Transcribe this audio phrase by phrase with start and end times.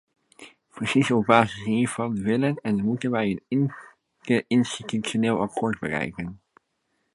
[0.71, 3.73] Precies op basis hiervan willen en moeten wij een
[4.19, 6.39] interinstitutioneel akkoord bereiken.